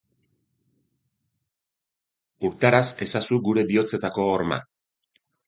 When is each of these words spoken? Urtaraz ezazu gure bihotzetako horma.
Urtaraz 2.49 2.81
ezazu 3.07 3.39
gure 3.49 3.67
bihotzetako 3.75 4.27
horma. 4.33 4.61